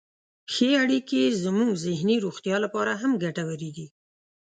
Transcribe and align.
ښې 0.53 0.69
اړیکې 0.83 1.21
زموږ 1.43 1.71
ذهني 1.85 2.15
روغتیا 2.25 2.55
لپاره 2.65 2.91
هم 3.01 3.11
ګټورې 3.23 3.69
دي. 3.77 3.87